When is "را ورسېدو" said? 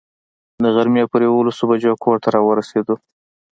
2.35-2.95